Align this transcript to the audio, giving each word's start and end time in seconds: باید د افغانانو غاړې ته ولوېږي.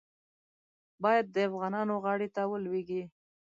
باید 1.03 1.25
د 1.35 1.37
افغانانو 1.49 1.93
غاړې 2.03 2.27
ته 2.35 2.41
ولوېږي. 2.51 3.03